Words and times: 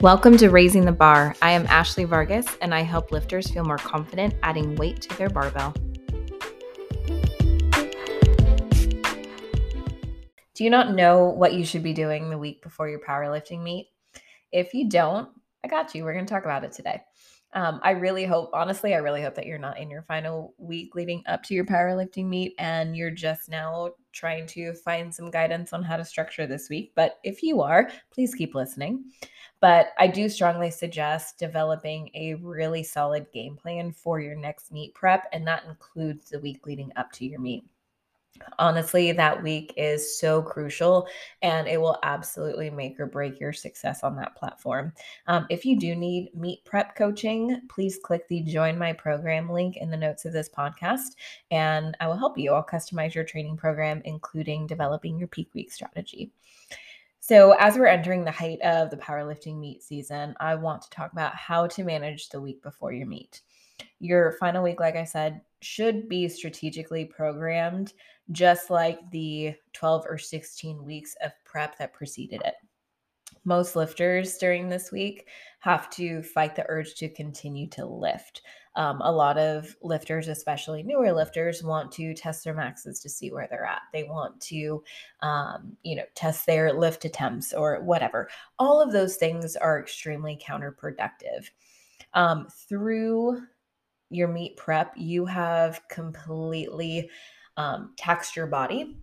Welcome 0.00 0.36
to 0.36 0.48
Raising 0.50 0.84
the 0.84 0.92
Bar. 0.92 1.34
I 1.42 1.50
am 1.50 1.66
Ashley 1.66 2.04
Vargas 2.04 2.46
and 2.62 2.72
I 2.72 2.82
help 2.82 3.10
lifters 3.10 3.50
feel 3.50 3.64
more 3.64 3.78
confident 3.78 4.32
adding 4.44 4.76
weight 4.76 5.02
to 5.02 5.18
their 5.18 5.28
barbell. 5.28 5.74
Do 10.54 10.62
you 10.62 10.70
not 10.70 10.94
know 10.94 11.24
what 11.24 11.54
you 11.54 11.64
should 11.64 11.82
be 11.82 11.92
doing 11.92 12.30
the 12.30 12.38
week 12.38 12.62
before 12.62 12.88
your 12.88 13.00
powerlifting 13.00 13.64
meet? 13.64 13.88
If 14.52 14.72
you 14.72 14.88
don't, 14.88 15.30
I 15.64 15.68
got 15.68 15.92
you. 15.96 16.04
We're 16.04 16.12
going 16.12 16.26
to 16.26 16.32
talk 16.32 16.44
about 16.44 16.62
it 16.62 16.70
today. 16.70 17.02
Um, 17.54 17.80
I 17.82 17.90
really 17.90 18.24
hope, 18.24 18.50
honestly, 18.52 18.94
I 18.94 18.98
really 18.98 19.22
hope 19.22 19.34
that 19.34 19.46
you're 19.46 19.58
not 19.58 19.80
in 19.80 19.90
your 19.90 20.02
final 20.02 20.54
week 20.58 20.94
leading 20.94 21.24
up 21.26 21.42
to 21.44 21.54
your 21.54 21.64
powerlifting 21.64 22.26
meet 22.26 22.54
and 22.60 22.96
you're 22.96 23.10
just 23.10 23.48
now 23.48 23.90
trying 24.18 24.46
to 24.48 24.74
find 24.74 25.14
some 25.14 25.30
guidance 25.30 25.72
on 25.72 25.82
how 25.82 25.96
to 25.96 26.04
structure 26.04 26.46
this 26.46 26.68
week. 26.68 26.92
But 26.96 27.18
if 27.22 27.42
you 27.42 27.62
are, 27.62 27.90
please 28.10 28.34
keep 28.34 28.54
listening. 28.54 29.04
But 29.60 29.88
I 29.98 30.08
do 30.08 30.28
strongly 30.28 30.70
suggest 30.70 31.38
developing 31.38 32.10
a 32.14 32.34
really 32.34 32.82
solid 32.82 33.26
game 33.32 33.56
plan 33.56 33.92
for 33.92 34.20
your 34.20 34.34
next 34.34 34.72
meet 34.72 34.94
prep, 34.94 35.26
and 35.32 35.46
that 35.46 35.64
includes 35.68 36.30
the 36.30 36.40
week 36.40 36.66
leading 36.66 36.92
up 36.96 37.12
to 37.12 37.24
your 37.24 37.40
meet. 37.40 37.64
Honestly, 38.58 39.12
that 39.12 39.42
week 39.42 39.72
is 39.76 40.18
so 40.18 40.42
crucial 40.42 41.06
and 41.42 41.68
it 41.68 41.80
will 41.80 41.98
absolutely 42.02 42.70
make 42.70 42.98
or 42.98 43.06
break 43.06 43.38
your 43.38 43.52
success 43.52 44.02
on 44.02 44.16
that 44.16 44.34
platform. 44.36 44.92
Um, 45.26 45.46
if 45.50 45.64
you 45.64 45.78
do 45.78 45.94
need 45.94 46.34
meet 46.34 46.64
prep 46.64 46.96
coaching, 46.96 47.60
please 47.68 47.98
click 48.02 48.26
the 48.28 48.40
join 48.42 48.78
my 48.78 48.92
program 48.92 49.50
link 49.50 49.76
in 49.76 49.90
the 49.90 49.96
notes 49.96 50.24
of 50.24 50.32
this 50.32 50.48
podcast 50.48 51.16
and 51.50 51.96
I 52.00 52.06
will 52.06 52.16
help 52.16 52.38
you. 52.38 52.52
I'll 52.52 52.64
customize 52.64 53.14
your 53.14 53.24
training 53.24 53.56
program, 53.56 54.02
including 54.04 54.66
developing 54.66 55.18
your 55.18 55.28
peak 55.28 55.48
week 55.54 55.72
strategy. 55.72 56.32
So, 57.20 57.52
as 57.58 57.76
we're 57.76 57.86
entering 57.86 58.24
the 58.24 58.30
height 58.30 58.60
of 58.62 58.88
the 58.90 58.96
powerlifting 58.96 59.58
meet 59.58 59.82
season, 59.82 60.34
I 60.40 60.54
want 60.54 60.80
to 60.82 60.90
talk 60.90 61.12
about 61.12 61.34
how 61.34 61.66
to 61.66 61.84
manage 61.84 62.30
the 62.30 62.40
week 62.40 62.62
before 62.62 62.92
your 62.92 63.06
meet. 63.06 63.42
Your 64.00 64.32
final 64.32 64.62
week, 64.62 64.80
like 64.80 64.96
I 64.96 65.04
said, 65.04 65.42
should 65.60 66.08
be 66.08 66.28
strategically 66.28 67.04
programmed, 67.04 67.92
just 68.32 68.70
like 68.70 68.98
the 69.10 69.54
12 69.72 70.06
or 70.08 70.18
16 70.18 70.84
weeks 70.84 71.16
of 71.24 71.32
prep 71.44 71.78
that 71.78 71.92
preceded 71.92 72.42
it. 72.44 72.54
Most 73.44 73.76
lifters 73.76 74.36
during 74.36 74.68
this 74.68 74.92
week 74.92 75.28
have 75.60 75.88
to 75.90 76.22
fight 76.22 76.54
the 76.54 76.66
urge 76.68 76.94
to 76.96 77.08
continue 77.08 77.66
to 77.70 77.86
lift. 77.86 78.42
Um, 78.76 79.00
a 79.02 79.10
lot 79.10 79.38
of 79.38 79.74
lifters, 79.82 80.28
especially 80.28 80.82
newer 80.82 81.12
lifters, 81.12 81.64
want 81.64 81.90
to 81.92 82.14
test 82.14 82.44
their 82.44 82.54
maxes 82.54 83.00
to 83.00 83.08
see 83.08 83.32
where 83.32 83.48
they're 83.50 83.64
at. 83.64 83.82
They 83.92 84.04
want 84.04 84.40
to, 84.42 84.84
um, 85.20 85.76
you 85.82 85.96
know, 85.96 86.04
test 86.14 86.46
their 86.46 86.72
lift 86.72 87.04
attempts 87.04 87.52
or 87.52 87.80
whatever. 87.80 88.28
All 88.58 88.80
of 88.80 88.92
those 88.92 89.16
things 89.16 89.56
are 89.56 89.80
extremely 89.80 90.40
counterproductive. 90.46 91.48
Um, 92.14 92.48
through 92.68 93.42
your 94.10 94.28
meet 94.28 94.56
prep, 94.56 94.92
you 94.96 95.24
have 95.26 95.80
completely 95.88 97.10
um, 97.58 97.92
taxed 97.98 98.36
your 98.36 98.46
body 98.46 98.96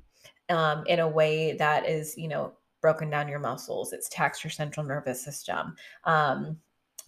um, 0.49 0.83
in 0.87 0.99
a 0.99 1.07
way 1.07 1.53
that 1.57 1.87
is, 1.87 2.17
you 2.17 2.27
know, 2.27 2.53
broken 2.81 3.09
down 3.09 3.27
your 3.27 3.39
muscles. 3.39 3.93
It's 3.93 4.09
taxed 4.09 4.43
your 4.43 4.51
central 4.51 4.85
nervous 4.85 5.23
system. 5.23 5.75
Um, 6.05 6.57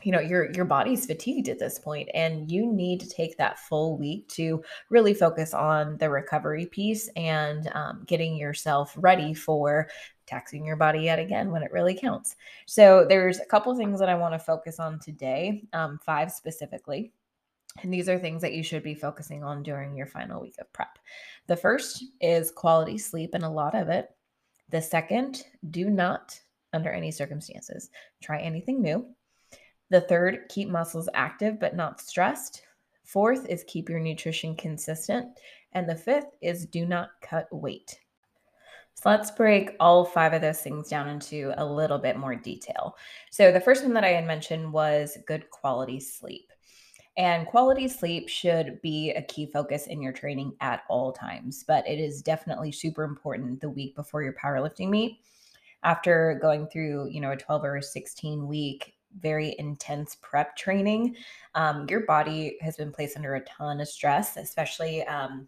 you 0.03 0.11
know 0.11 0.19
your 0.19 0.51
your 0.51 0.65
body's 0.65 1.05
fatigued 1.05 1.49
at 1.49 1.57
this 1.57 1.79
point 1.79 2.07
and 2.13 2.51
you 2.51 2.71
need 2.71 2.99
to 2.99 3.09
take 3.09 3.35
that 3.37 3.57
full 3.57 3.97
week 3.97 4.27
to 4.27 4.63
really 4.89 5.13
focus 5.13 5.53
on 5.53 5.97
the 5.97 6.09
recovery 6.09 6.67
piece 6.67 7.09
and 7.15 7.69
um, 7.73 8.03
getting 8.05 8.37
yourself 8.37 8.93
ready 8.97 9.33
for 9.33 9.89
taxing 10.27 10.65
your 10.65 10.75
body 10.75 10.99
yet 10.99 11.17
again 11.17 11.49
when 11.49 11.63
it 11.63 11.71
really 11.71 11.95
counts 11.95 12.35
so 12.67 13.07
there's 13.09 13.39
a 13.39 13.45
couple 13.45 13.75
things 13.75 13.99
that 13.99 14.09
i 14.09 14.13
want 14.13 14.35
to 14.35 14.39
focus 14.39 14.79
on 14.79 14.99
today 14.99 15.63
um, 15.73 15.99
five 16.05 16.31
specifically 16.31 17.11
and 17.81 17.93
these 17.93 18.09
are 18.09 18.19
things 18.19 18.41
that 18.41 18.53
you 18.53 18.63
should 18.63 18.83
be 18.83 18.95
focusing 18.95 19.43
on 19.43 19.63
during 19.63 19.95
your 19.95 20.07
final 20.07 20.41
week 20.41 20.55
of 20.59 20.71
prep 20.73 20.99
the 21.47 21.55
first 21.55 22.03
is 22.21 22.51
quality 22.51 22.97
sleep 22.97 23.31
and 23.33 23.43
a 23.43 23.49
lot 23.49 23.75
of 23.75 23.89
it 23.89 24.09
the 24.69 24.81
second 24.81 25.43
do 25.71 25.89
not 25.89 26.39
under 26.73 26.91
any 26.91 27.11
circumstances 27.11 27.89
try 28.21 28.39
anything 28.39 28.81
new 28.81 29.05
the 29.89 30.01
third, 30.01 30.49
keep 30.49 30.69
muscles 30.69 31.09
active 31.13 31.59
but 31.59 31.75
not 31.75 32.01
stressed. 32.01 32.63
Fourth 33.03 33.45
is 33.47 33.63
keep 33.67 33.89
your 33.89 33.99
nutrition 33.99 34.55
consistent. 34.55 35.39
And 35.73 35.87
the 35.87 35.95
fifth 35.95 36.35
is 36.41 36.65
do 36.65 36.85
not 36.85 37.09
cut 37.21 37.47
weight. 37.51 37.97
So 38.95 39.09
let's 39.09 39.31
break 39.31 39.71
all 39.79 40.03
five 40.03 40.33
of 40.33 40.41
those 40.41 40.59
things 40.59 40.89
down 40.89 41.07
into 41.07 41.53
a 41.57 41.65
little 41.65 41.99
bit 41.99 42.17
more 42.17 42.35
detail. 42.35 42.95
So 43.31 43.51
the 43.51 43.61
first 43.61 43.83
one 43.83 43.93
that 43.93 44.03
I 44.03 44.09
had 44.09 44.25
mentioned 44.25 44.73
was 44.73 45.17
good 45.27 45.49
quality 45.51 45.99
sleep. 45.99 46.51
And 47.17 47.47
quality 47.47 47.87
sleep 47.87 48.29
should 48.29 48.79
be 48.83 49.09
a 49.11 49.23
key 49.23 49.47
focus 49.47 49.87
in 49.87 50.01
your 50.03 50.13
training 50.13 50.53
at 50.61 50.83
all 50.87 51.11
times, 51.11 51.63
but 51.67 51.87
it 51.87 51.99
is 51.99 52.21
definitely 52.21 52.71
super 52.71 53.03
important 53.03 53.59
the 53.59 53.69
week 53.69 53.95
before 53.95 54.21
your 54.21 54.33
powerlifting 54.33 54.89
meet. 54.89 55.19
After 55.83 56.37
going 56.39 56.67
through, 56.67 57.09
you 57.09 57.19
know, 57.19 57.31
a 57.31 57.37
12 57.37 57.63
or 57.63 57.81
16 57.81 58.47
week 58.47 58.93
very 59.19 59.55
intense 59.57 60.15
prep 60.21 60.55
training, 60.55 61.15
um, 61.55 61.87
your 61.89 62.01
body 62.01 62.57
has 62.61 62.77
been 62.77 62.91
placed 62.91 63.17
under 63.17 63.33
a 63.35 63.45
ton 63.45 63.81
of 63.81 63.87
stress, 63.87 64.37
especially 64.37 65.03
um, 65.07 65.47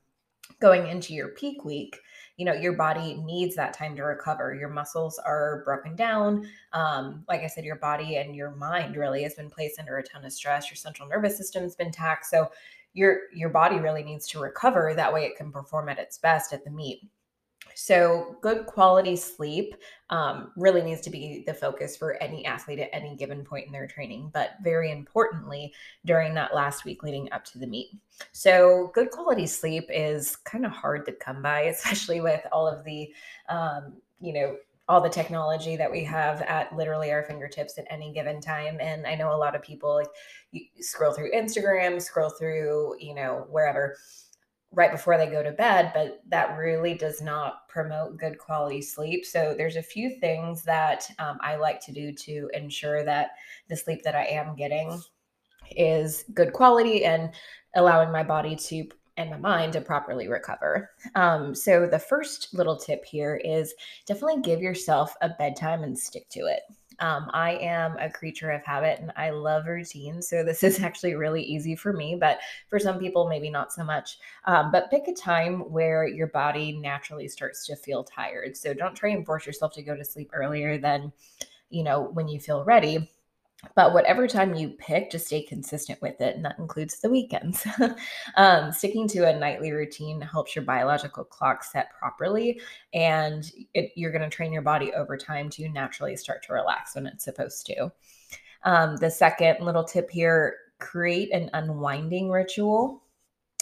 going 0.59 0.87
into 0.87 1.13
your 1.13 1.29
peak 1.29 1.63
week. 1.65 1.99
You 2.39 2.45
know, 2.45 2.53
your 2.53 2.73
body 2.73 3.15
needs 3.25 3.53
that 3.57 3.73
time 3.73 3.97
to 3.97 4.03
recover. 4.03 4.55
Your 4.55 4.69
muscles 4.69 5.19
are 5.19 5.61
broken 5.65 5.93
down. 5.93 6.47
Um, 6.71 7.25
like 7.27 7.41
I 7.41 7.47
said, 7.47 7.65
your 7.65 7.75
body 7.75 8.15
and 8.15 8.33
your 8.33 8.51
mind 8.51 8.95
really 8.95 9.23
has 9.23 9.35
been 9.35 9.49
placed 9.49 9.77
under 9.77 9.97
a 9.97 10.03
ton 10.03 10.23
of 10.23 10.31
stress. 10.31 10.69
Your 10.69 10.77
central 10.77 11.09
nervous 11.09 11.35
system 11.35 11.63
has 11.63 11.75
been 11.75 11.91
taxed. 11.91 12.31
So 12.31 12.49
your 12.93 13.23
your 13.33 13.49
body 13.49 13.79
really 13.79 14.03
needs 14.03 14.25
to 14.29 14.39
recover. 14.39 14.93
That 14.95 15.13
way 15.13 15.25
it 15.25 15.35
can 15.35 15.51
perform 15.51 15.89
at 15.89 15.99
its 15.99 16.17
best 16.17 16.53
at 16.53 16.63
the 16.63 16.71
meet. 16.71 17.01
So, 17.81 18.35
good 18.41 18.65
quality 18.65 19.15
sleep 19.15 19.73
um, 20.09 20.51
really 20.57 20.81
needs 20.81 20.99
to 20.99 21.09
be 21.09 21.45
the 21.47 21.53
focus 21.53 21.95
for 21.95 22.21
any 22.21 22.45
athlete 22.45 22.79
at 22.79 22.89
any 22.91 23.15
given 23.15 23.45
point 23.45 23.67
in 23.67 23.71
their 23.71 23.87
training, 23.87 24.31
but 24.33 24.51
very 24.61 24.91
importantly, 24.91 25.73
during 26.03 26.33
that 26.33 26.53
last 26.53 26.83
week 26.83 27.03
leading 27.03 27.31
up 27.31 27.45
to 27.45 27.57
the 27.57 27.65
meet. 27.65 27.91
So, 28.33 28.91
good 28.93 29.11
quality 29.11 29.47
sleep 29.47 29.85
is 29.87 30.35
kind 30.35 30.65
of 30.65 30.73
hard 30.73 31.05
to 31.05 31.13
come 31.13 31.41
by, 31.41 31.61
especially 31.75 32.19
with 32.19 32.45
all 32.51 32.67
of 32.67 32.83
the, 32.83 33.13
um, 33.47 33.93
you 34.19 34.33
know, 34.33 34.57
all 34.89 34.99
the 34.99 35.07
technology 35.07 35.77
that 35.77 35.89
we 35.89 36.03
have 36.03 36.41
at 36.41 36.75
literally 36.75 37.13
our 37.13 37.23
fingertips 37.23 37.77
at 37.77 37.87
any 37.89 38.11
given 38.11 38.41
time. 38.41 38.77
And 38.81 39.07
I 39.07 39.15
know 39.15 39.33
a 39.33 39.37
lot 39.37 39.55
of 39.55 39.61
people 39.61 39.95
like 39.95 40.09
you 40.51 40.65
scroll 40.81 41.13
through 41.13 41.31
Instagram, 41.31 42.01
scroll 42.01 42.31
through, 42.31 42.97
you 42.99 43.15
know, 43.15 43.47
wherever 43.49 43.95
right 44.71 44.91
before 44.91 45.17
they 45.17 45.27
go 45.27 45.41
to 45.41 45.51
bed, 45.51 45.91
but 45.95 46.21
that 46.27 46.57
really 46.57 46.93
does 46.93 47.21
not 47.21 47.67
promote 47.67 48.17
good 48.17 48.37
quality 48.37 48.81
sleep. 48.81 49.25
So 49.25 49.55
there's 49.57 49.77
a 49.77 49.81
few 49.81 50.11
things 50.19 50.63
that 50.63 51.09
um, 51.17 51.39
I 51.41 51.55
like 51.55 51.81
to 51.81 51.91
do 51.91 52.13
to 52.13 52.49
ensure 52.53 53.03
that 53.03 53.31
the 53.67 53.75
sleep 53.75 54.03
that 54.03 54.15
I 54.15 54.25
am 54.25 54.55
getting 54.55 55.01
is 55.75 56.25
good 56.33 56.53
quality 56.53 57.05
and 57.05 57.31
allowing 57.75 58.11
my 58.11 58.23
body 58.23 58.55
to 58.55 58.87
and 59.17 59.31
my 59.31 59.37
mind 59.37 59.73
to 59.73 59.81
properly 59.81 60.29
recover. 60.29 60.91
Um, 61.15 61.53
so 61.53 61.85
the 61.85 61.99
first 61.99 62.53
little 62.53 62.77
tip 62.77 63.03
here 63.03 63.41
is 63.43 63.73
definitely 64.05 64.41
give 64.41 64.61
yourself 64.61 65.13
a 65.21 65.29
bedtime 65.29 65.83
and 65.83 65.97
stick 65.97 66.29
to 66.29 66.41
it. 66.41 66.61
Um, 66.99 67.29
I 67.33 67.51
am 67.55 67.97
a 67.97 68.09
creature 68.09 68.51
of 68.51 68.63
habit 68.63 68.99
and 68.99 69.11
I 69.15 69.29
love 69.29 69.65
routine. 69.65 70.21
So 70.21 70.43
this 70.43 70.63
is 70.63 70.79
actually 70.83 71.15
really 71.15 71.41
easy 71.43 71.75
for 71.75 71.93
me, 71.93 72.15
but 72.19 72.39
for 72.69 72.79
some 72.79 72.99
people, 72.99 73.27
maybe 73.27 73.49
not 73.49 73.73
so 73.73 73.83
much. 73.83 74.17
Um, 74.45 74.71
but 74.71 74.89
pick 74.89 75.07
a 75.07 75.13
time 75.13 75.71
where 75.71 76.07
your 76.07 76.27
body 76.27 76.73
naturally 76.73 77.27
starts 77.27 77.65
to 77.67 77.75
feel 77.75 78.03
tired. 78.03 78.57
So 78.57 78.73
don't 78.73 78.95
try 78.95 79.09
and 79.09 79.25
force 79.25 79.45
yourself 79.45 79.73
to 79.73 79.81
go 79.81 79.95
to 79.95 80.05
sleep 80.05 80.31
earlier 80.33 80.77
than, 80.77 81.11
you 81.69 81.83
know, 81.83 82.09
when 82.13 82.27
you 82.27 82.39
feel 82.39 82.63
ready 82.63 83.09
but 83.75 83.93
whatever 83.93 84.27
time 84.27 84.55
you 84.55 84.69
pick 84.69 85.11
just 85.11 85.27
stay 85.27 85.41
consistent 85.41 86.01
with 86.01 86.19
it 86.21 86.35
and 86.35 86.45
that 86.45 86.59
includes 86.59 86.99
the 86.99 87.09
weekends. 87.09 87.65
Um, 88.35 88.71
sticking 88.71 89.07
to 89.09 89.27
a 89.27 89.37
nightly 89.37 89.71
routine 89.71 90.21
helps 90.21 90.55
your 90.55 90.63
biological 90.63 91.23
clock 91.23 91.63
set 91.63 91.89
properly 91.97 92.61
and 92.93 93.51
it, 93.73 93.91
you're 93.95 94.11
going 94.11 94.27
to 94.27 94.29
train 94.29 94.53
your 94.53 94.61
body 94.61 94.93
over 94.93 95.17
time 95.17 95.49
to 95.51 95.67
naturally 95.69 96.15
start 96.15 96.43
to 96.43 96.53
relax 96.53 96.95
when 96.95 97.07
it's 97.07 97.25
supposed 97.25 97.65
to. 97.65 97.91
Um, 98.63 98.95
the 98.97 99.09
second 99.09 99.65
little 99.65 99.83
tip 99.83 100.09
here 100.09 100.55
create 100.79 101.31
an 101.33 101.49
unwinding 101.53 102.29
ritual. 102.29 103.03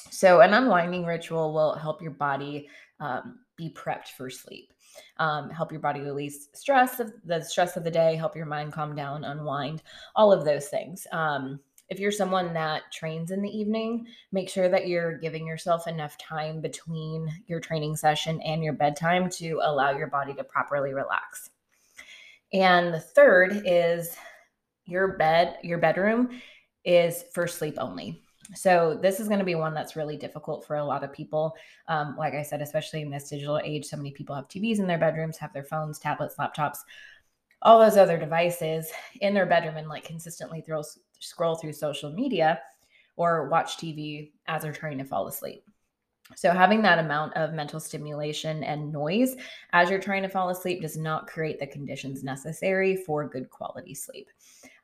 So 0.10 0.42
an 0.42 0.54
unwinding 0.54 1.06
ritual 1.06 1.54
will 1.54 1.74
help 1.74 2.02
your 2.02 2.12
body 2.12 2.70
um, 3.00 3.40
be 3.56 3.70
prepped 3.70 4.10
for 4.18 4.30
sleep 4.30 4.74
um, 5.18 5.50
help 5.50 5.72
your 5.72 5.82
body 5.82 6.02
release 6.02 6.50
stress 6.54 7.00
of 7.00 7.14
the 7.26 7.42
stress 7.42 7.78
of 7.78 7.84
the 7.84 7.92
day, 7.92 8.16
help 8.16 8.36
your 8.36 8.46
mind 8.46 8.74
calm 8.74 8.96
down, 8.96 9.24
unwind, 9.24 9.84
all 10.16 10.32
of 10.32 10.46
those 10.46 10.68
things. 10.68 11.06
Um, 11.12 11.60
if 11.90 12.00
you're 12.00 12.12
someone 12.12 12.54
that 12.54 12.92
trains 12.92 13.32
in 13.32 13.42
the 13.42 13.50
evening, 13.50 14.08
make 14.32 14.50
sure 14.50 14.68
that 14.68 14.88
you're 14.88 15.18
giving 15.18 15.48
yourself 15.48 15.88
enough 15.88 16.18
time 16.18 16.60
between 16.60 17.30
your 17.48 17.62
training 17.62 17.96
session 17.96 18.42
and 18.42 18.62
your 18.62 18.74
bedtime 18.74 19.30
to 19.32 19.62
allow 19.64 19.92
your 19.92 20.08
body 20.08 20.34
to 20.34 20.44
properly 20.44 20.94
relax. 20.94 21.50
And 22.52 22.94
the 22.94 23.00
third 23.00 23.64
is 23.66 24.16
your 24.86 25.18
bed, 25.18 25.58
your 25.64 25.78
bedroom 25.78 26.42
is 26.84 27.24
for 27.34 27.48
sleep 27.48 27.76
only. 27.78 28.22
So 28.56 28.98
this 29.02 29.20
is 29.20 29.28
going 29.28 29.40
to 29.40 29.46
be 29.46 29.56
one 29.56 29.74
that's 29.74 29.96
really 29.96 30.18
difficult 30.18 30.66
for 30.66 30.78
a 30.78 30.86
lot 30.86 31.04
of 31.04 31.12
people. 31.12 31.56
Um, 31.88 32.16
like 32.18 32.34
I 32.34 32.44
said, 32.44 32.62
especially 32.62 33.02
in 33.02 33.10
this 33.10 33.30
digital 33.30 33.60
age, 33.64 33.86
so 33.86 33.98
many 33.98 34.12
people 34.12 34.36
have 34.36 34.48
TVs 34.48 34.80
in 34.80 34.88
their 34.88 34.98
bedrooms, 34.98 35.38
have 35.38 35.54
their 35.54 35.64
phones, 35.64 36.00
tablets, 36.00 36.36
laptops, 36.40 36.78
all 37.62 37.80
those 37.80 37.98
other 37.98 38.18
devices 38.18 38.90
in 39.22 39.34
their 39.34 39.46
bedroom, 39.46 39.78
and 39.78 39.90
like 39.90 40.04
consistently 40.04 40.62
throw, 40.62 40.82
scroll 41.20 41.56
through 41.56 41.74
social 41.74 42.12
media 42.12 42.60
or 43.16 43.50
watch 43.50 43.78
TV 43.78 44.32
as 44.48 44.62
they're 44.62 44.72
trying 44.72 45.00
to 45.00 45.04
fall 45.04 45.28
asleep. 45.28 45.64
So, 46.36 46.52
having 46.52 46.82
that 46.82 47.00
amount 47.00 47.36
of 47.38 47.54
mental 47.54 47.80
stimulation 47.80 48.64
and 48.64 48.92
noise 48.92 49.36
as 49.72 49.90
you're 49.90 50.00
trying 50.00 50.24
to 50.24 50.30
fall 50.30 50.50
asleep 50.50 50.82
does 50.82 50.98
not 50.98 51.28
create 51.28 51.60
the 51.60 51.68
conditions 51.68 52.24
necessary 52.24 52.98
for 52.98 53.28
good 53.28 53.50
quality 53.50 53.96
sleep. 53.96 54.28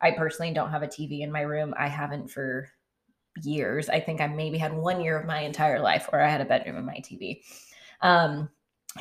I 0.01 0.11
personally 0.11 0.53
don't 0.53 0.71
have 0.71 0.83
a 0.83 0.87
TV 0.87 1.21
in 1.21 1.31
my 1.31 1.41
room. 1.41 1.73
I 1.77 1.89
haven't 1.89 2.31
for 2.31 2.69
years. 3.41 3.89
I 3.89 3.99
think 3.99 4.21
I 4.21 4.27
maybe 4.27 4.57
had 4.57 4.73
one 4.73 5.01
year 5.01 5.17
of 5.17 5.25
my 5.25 5.41
entire 5.41 5.79
life 5.79 6.07
where 6.09 6.21
I 6.21 6.29
had 6.29 6.41
a 6.41 6.45
bedroom 6.45 6.77
in 6.77 6.85
my 6.85 6.97
TV. 6.97 7.41
Um, 8.01 8.49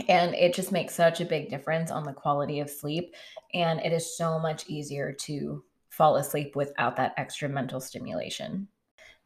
and 0.09 0.35
it 0.35 0.55
just 0.55 0.73
makes 0.73 0.95
such 0.95 1.21
a 1.21 1.27
big 1.27 1.51
difference 1.51 1.91
on 1.91 2.05
the 2.05 2.13
quality 2.13 2.61
of 2.61 2.71
sleep. 2.71 3.15
And 3.53 3.81
it 3.81 3.93
is 3.93 4.17
so 4.17 4.39
much 4.39 4.69
easier 4.69 5.13
to 5.21 5.63
fall 5.91 6.17
asleep 6.17 6.57
without 6.57 6.97
that 6.97 7.15
extra 7.19 7.49
mental 7.49 7.81
stimulation. 7.81 8.69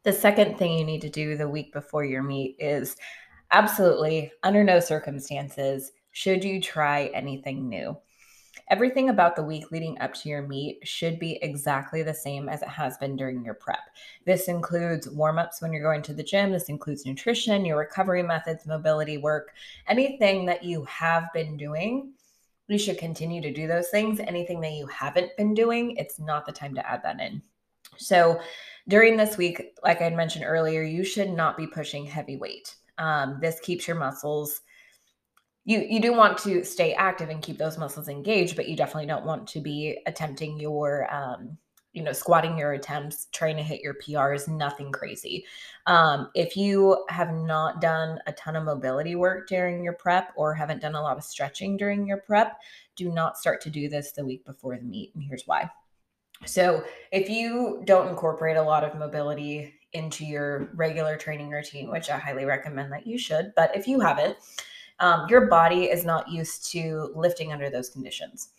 The 0.03 0.11
second 0.11 0.57
thing 0.57 0.77
you 0.77 0.85
need 0.85 1.01
to 1.01 1.09
do 1.09 1.37
the 1.37 1.47
week 1.47 1.71
before 1.71 2.03
your 2.03 2.23
meet 2.23 2.57
is 2.59 2.97
absolutely, 3.51 4.31
under 4.43 4.63
no 4.63 4.79
circumstances, 4.79 5.91
should 6.11 6.43
you 6.43 6.61
try 6.61 7.05
anything 7.13 7.69
new. 7.69 7.97
Everything 8.69 9.09
about 9.09 9.35
the 9.35 9.43
week 9.43 9.71
leading 9.71 9.97
up 9.99 10.13
to 10.13 10.29
your 10.29 10.41
meet 10.41 10.85
should 10.85 11.19
be 11.19 11.41
exactly 11.41 12.03
the 12.03 12.13
same 12.13 12.49
as 12.49 12.61
it 12.61 12.67
has 12.67 12.97
been 12.97 13.15
during 13.15 13.43
your 13.45 13.53
prep. 13.53 13.79
This 14.25 14.49
includes 14.49 15.09
warm 15.09 15.39
ups 15.39 15.61
when 15.61 15.71
you're 15.71 15.81
going 15.81 16.01
to 16.03 16.13
the 16.13 16.23
gym, 16.23 16.51
this 16.51 16.67
includes 16.67 17.05
nutrition, 17.05 17.63
your 17.63 17.77
recovery 17.77 18.23
methods, 18.23 18.65
mobility 18.65 19.17
work, 19.17 19.53
anything 19.87 20.45
that 20.47 20.63
you 20.63 20.83
have 20.83 21.31
been 21.33 21.55
doing. 21.55 22.11
You 22.67 22.77
should 22.77 22.97
continue 22.97 23.41
to 23.41 23.53
do 23.53 23.67
those 23.67 23.87
things. 23.87 24.19
Anything 24.19 24.59
that 24.61 24.73
you 24.73 24.87
haven't 24.87 25.35
been 25.37 25.53
doing, 25.53 25.95
it's 25.95 26.19
not 26.19 26.45
the 26.45 26.51
time 26.51 26.75
to 26.75 26.89
add 26.89 27.01
that 27.03 27.21
in. 27.21 27.41
So, 27.95 28.41
during 28.89 29.17
this 29.17 29.37
week, 29.37 29.75
like 29.83 30.01
I 30.01 30.09
mentioned 30.09 30.45
earlier, 30.45 30.81
you 30.81 31.03
should 31.03 31.29
not 31.29 31.57
be 31.57 31.67
pushing 31.67 32.05
heavy 32.05 32.35
weight. 32.35 32.75
Um, 32.97 33.37
this 33.41 33.59
keeps 33.59 33.87
your 33.87 33.97
muscles. 33.97 34.61
You 35.67 35.85
you 35.87 35.99
do 35.99 36.13
want 36.13 36.37
to 36.39 36.63
stay 36.63 36.93
active 36.93 37.27
and 37.29 37.41
keep 37.41 37.57
those 37.57 37.77
muscles 37.77 38.07
engaged, 38.07 38.55
but 38.55 38.69
you 38.69 38.77
definitely 38.77 39.05
don't 39.05 39.25
want 39.25 39.47
to 39.49 39.59
be 39.59 39.99
attempting 40.05 40.57
your 40.57 41.13
um, 41.13 41.57
you 41.91 42.01
know 42.01 42.13
squatting 42.13 42.57
your 42.57 42.71
attempts 42.71 43.27
trying 43.33 43.57
to 43.57 43.63
hit 43.63 43.81
your 43.81 43.95
prs 43.95 44.47
nothing 44.47 44.93
crazy. 44.93 45.45
Um, 45.85 46.29
if 46.35 46.55
you 46.55 47.05
have 47.09 47.33
not 47.33 47.81
done 47.81 48.17
a 48.27 48.31
ton 48.31 48.55
of 48.55 48.63
mobility 48.63 49.15
work 49.15 49.49
during 49.49 49.83
your 49.83 49.91
prep 49.91 50.31
or 50.37 50.53
haven't 50.53 50.81
done 50.81 50.95
a 50.95 51.01
lot 51.01 51.17
of 51.17 51.23
stretching 51.25 51.75
during 51.75 52.07
your 52.07 52.19
prep 52.19 52.57
do 52.95 53.11
not 53.11 53.37
start 53.37 53.59
to 53.61 53.69
do 53.69 53.89
this 53.89 54.13
the 54.13 54.25
week 54.25 54.45
before 54.45 54.77
the 54.77 54.85
meet 54.85 55.13
and 55.15 55.23
here's 55.23 55.43
why. 55.47 55.69
So, 56.45 56.85
if 57.11 57.29
you 57.29 57.81
don't 57.83 58.07
incorporate 58.07 58.55
a 58.55 58.61
lot 58.61 58.85
of 58.85 58.97
mobility 58.97 59.73
into 59.91 60.23
your 60.23 60.69
regular 60.75 61.17
training 61.17 61.49
routine, 61.49 61.89
which 61.89 62.09
I 62.09 62.17
highly 62.17 62.45
recommend 62.45 62.93
that 62.93 63.05
you 63.05 63.17
should, 63.17 63.51
but 63.55 63.75
if 63.75 63.85
you 63.85 63.99
haven't, 63.99 64.37
um, 64.99 65.27
your 65.29 65.47
body 65.47 65.85
is 65.85 66.05
not 66.05 66.29
used 66.29 66.69
to 66.71 67.11
lifting 67.15 67.51
under 67.51 67.69
those 67.69 67.89
conditions. 67.89 68.49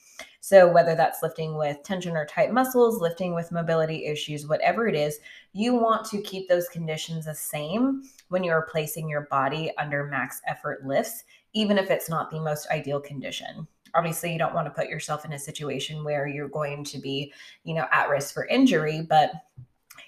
So, 0.41 0.71
whether 0.71 0.95
that's 0.95 1.23
lifting 1.23 1.57
with 1.57 1.83
tension 1.83 2.17
or 2.17 2.25
tight 2.25 2.53
muscles, 2.53 3.01
lifting 3.01 3.35
with 3.35 3.53
mobility 3.53 4.07
issues, 4.07 4.47
whatever 4.47 4.89
it 4.89 4.95
is, 4.95 5.19
you 5.53 5.75
want 5.75 6.07
to 6.07 6.23
keep 6.23 6.49
those 6.49 6.69
conditions 6.69 7.27
the 7.27 7.35
same 7.35 8.03
when 8.29 8.43
you're 8.43 8.69
placing 8.71 9.09
your 9.09 9.23
body 9.31 9.73
under 9.79 10.07
max 10.07 10.41
effort 10.47 10.85
lifts, 10.87 11.25
even 11.53 11.79
if 11.79 11.91
it's 11.91 12.09
not 12.09 12.31
the 12.31 12.41
most 12.41 12.69
ideal 12.71 13.01
condition 13.01 13.67
obviously 13.95 14.33
you 14.33 14.39
don't 14.39 14.55
want 14.55 14.67
to 14.67 14.71
put 14.71 14.89
yourself 14.89 15.25
in 15.25 15.33
a 15.33 15.39
situation 15.39 16.05
where 16.05 16.27
you're 16.27 16.49
going 16.49 16.85
to 16.85 16.99
be 16.99 17.33
you 17.65 17.75
know 17.75 17.87
at 17.93 18.09
risk 18.09 18.35
for 18.35 18.47
injury 18.47 19.01
but 19.01 19.33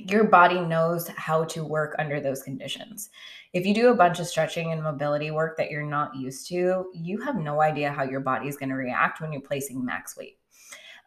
your 0.08 0.24
body 0.24 0.60
knows 0.60 1.08
how 1.08 1.44
to 1.44 1.64
work 1.64 1.94
under 1.98 2.20
those 2.20 2.42
conditions. 2.42 3.10
If 3.52 3.66
you 3.66 3.74
do 3.74 3.88
a 3.88 3.94
bunch 3.94 4.20
of 4.20 4.26
stretching 4.26 4.72
and 4.72 4.82
mobility 4.82 5.30
work 5.30 5.56
that 5.56 5.70
you're 5.70 5.82
not 5.82 6.16
used 6.16 6.48
to, 6.48 6.90
you 6.94 7.20
have 7.20 7.36
no 7.36 7.60
idea 7.60 7.90
how 7.90 8.04
your 8.04 8.20
body 8.20 8.48
is 8.48 8.56
going 8.56 8.68
to 8.68 8.76
react 8.76 9.20
when 9.20 9.32
you're 9.32 9.42
placing 9.42 9.84
max 9.84 10.16
weight 10.16 10.38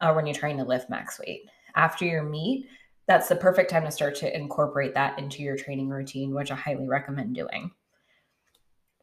or 0.01 0.09
uh, 0.09 0.13
when 0.13 0.25
you're 0.25 0.35
trying 0.35 0.57
to 0.57 0.63
lift 0.63 0.89
max 0.89 1.19
weight. 1.19 1.43
After 1.75 2.05
your 2.05 2.23
meet, 2.23 2.67
that's 3.07 3.27
the 3.29 3.35
perfect 3.35 3.69
time 3.69 3.83
to 3.85 3.91
start 3.91 4.15
to 4.15 4.35
incorporate 4.35 4.93
that 4.93 5.17
into 5.19 5.41
your 5.41 5.57
training 5.57 5.89
routine, 5.89 6.33
which 6.33 6.51
I 6.51 6.55
highly 6.55 6.87
recommend 6.87 7.35
doing. 7.35 7.71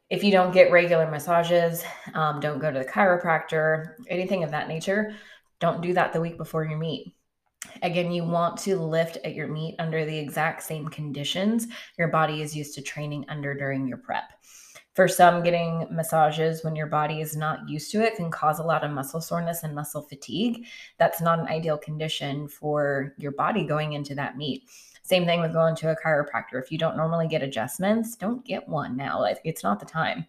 If 0.09 0.23
you 0.23 0.31
don't 0.31 0.53
get 0.53 0.71
regular 0.71 1.09
massages, 1.09 1.83
um, 2.13 2.39
don't 2.39 2.59
go 2.59 2.71
to 2.71 2.79
the 2.79 2.85
chiropractor, 2.85 3.93
anything 4.09 4.43
of 4.43 4.51
that 4.51 4.67
nature, 4.67 5.15
don't 5.59 5.81
do 5.81 5.93
that 5.93 6.11
the 6.11 6.21
week 6.21 6.37
before 6.37 6.65
your 6.65 6.77
meet. 6.77 7.15
Again, 7.81 8.11
you 8.11 8.23
want 8.23 8.57
to 8.59 8.77
lift 8.77 9.17
at 9.23 9.35
your 9.35 9.47
meet 9.47 9.75
under 9.79 10.05
the 10.05 10.17
exact 10.17 10.63
same 10.63 10.87
conditions 10.87 11.67
your 11.97 12.07
body 12.07 12.41
is 12.41 12.55
used 12.55 12.75
to 12.75 12.81
training 12.81 13.25
under 13.29 13.53
during 13.53 13.87
your 13.87 13.97
prep. 13.97 14.31
For 14.93 15.07
some, 15.07 15.41
getting 15.41 15.87
massages 15.89 16.65
when 16.65 16.75
your 16.75 16.87
body 16.87 17.21
is 17.21 17.37
not 17.37 17.67
used 17.69 17.91
to 17.91 18.01
it 18.05 18.17
can 18.17 18.29
cause 18.29 18.59
a 18.59 18.63
lot 18.63 18.83
of 18.83 18.91
muscle 18.91 19.21
soreness 19.21 19.63
and 19.63 19.73
muscle 19.73 20.01
fatigue. 20.01 20.65
That's 20.97 21.21
not 21.21 21.39
an 21.39 21.47
ideal 21.47 21.77
condition 21.77 22.49
for 22.49 23.13
your 23.17 23.31
body 23.31 23.65
going 23.65 23.93
into 23.93 24.15
that 24.15 24.35
meet. 24.35 24.63
Same 25.03 25.25
thing 25.25 25.39
with 25.41 25.53
going 25.53 25.75
to 25.77 25.91
a 25.91 25.95
chiropractor. 25.95 26.61
If 26.61 26.71
you 26.71 26.77
don't 26.77 26.97
normally 26.97 27.27
get 27.27 27.41
adjustments, 27.41 28.15
don't 28.15 28.45
get 28.45 28.67
one 28.67 28.97
now. 28.97 29.25
It's 29.43 29.63
not 29.63 29.79
the 29.79 29.85
time. 29.85 30.25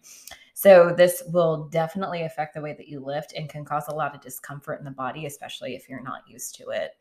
So, 0.55 0.93
this 0.95 1.23
will 1.27 1.65
definitely 1.65 2.23
affect 2.23 2.53
the 2.53 2.61
way 2.61 2.73
that 2.73 2.87
you 2.87 2.99
lift 2.99 3.33
and 3.33 3.49
can 3.49 3.65
cause 3.65 3.87
a 3.87 3.95
lot 3.95 4.15
of 4.15 4.21
discomfort 4.21 4.79
in 4.79 4.85
the 4.85 4.91
body, 4.91 5.25
especially 5.25 5.75
if 5.75 5.89
you're 5.89 6.03
not 6.03 6.27
used 6.27 6.55
to 6.55 6.69
it. 6.69 6.91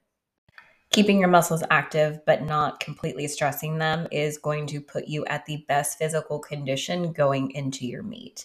Keeping 0.92 1.18
your 1.18 1.28
muscles 1.28 1.62
active 1.70 2.20
but 2.26 2.42
not 2.42 2.78
completely 2.78 3.26
stressing 3.26 3.78
them 3.78 4.06
is 4.12 4.38
going 4.38 4.66
to 4.68 4.80
put 4.80 5.08
you 5.08 5.24
at 5.26 5.46
the 5.46 5.64
best 5.68 5.98
physical 5.98 6.38
condition 6.38 7.12
going 7.12 7.50
into 7.52 7.86
your 7.86 8.02
meet. 8.02 8.44